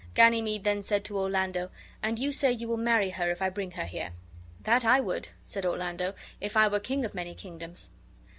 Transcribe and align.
Ganymede 0.15 0.63
then 0.63 0.81
said 0.81 1.03
to 1.05 1.17
Orlando, 1.19 1.69
"And 2.01 2.17
you 2.17 2.31
say 2.31 2.51
you 2.51 2.67
will 2.67 2.75
marry 2.75 3.11
her 3.11 3.29
if 3.29 3.39
I 3.39 3.51
bring 3.51 3.69
her 3.73 3.85
here." 3.85 4.13
"That 4.61 4.83
I 4.83 4.99
would," 4.99 5.27
said 5.45 5.63
Orlando, 5.63 6.15
"if 6.39 6.57
I 6.57 6.67
were 6.67 6.79
king 6.79 7.05
of 7.05 7.13
many 7.13 7.35
kingdoms." 7.35 7.91